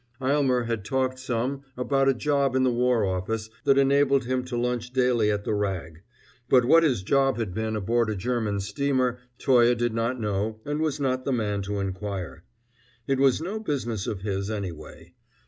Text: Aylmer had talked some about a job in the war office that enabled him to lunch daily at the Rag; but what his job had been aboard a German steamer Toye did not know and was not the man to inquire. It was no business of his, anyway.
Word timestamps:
Aylmer 0.19 0.63
had 0.63 0.83
talked 0.83 1.19
some 1.19 1.61
about 1.77 2.09
a 2.09 2.15
job 2.15 2.55
in 2.55 2.63
the 2.63 2.71
war 2.71 3.05
office 3.05 3.51
that 3.65 3.77
enabled 3.77 4.23
him 4.25 4.43
to 4.45 4.57
lunch 4.57 4.89
daily 4.93 5.29
at 5.29 5.43
the 5.43 5.53
Rag; 5.53 6.01
but 6.49 6.65
what 6.65 6.81
his 6.81 7.03
job 7.03 7.37
had 7.37 7.53
been 7.53 7.75
aboard 7.75 8.09
a 8.09 8.15
German 8.15 8.61
steamer 8.61 9.19
Toye 9.37 9.75
did 9.75 9.93
not 9.93 10.19
know 10.19 10.59
and 10.65 10.79
was 10.79 10.99
not 10.99 11.23
the 11.23 11.31
man 11.31 11.61
to 11.61 11.79
inquire. 11.79 12.43
It 13.05 13.19
was 13.19 13.43
no 13.43 13.59
business 13.59 14.07
of 14.07 14.21
his, 14.21 14.49
anyway. 14.49 15.13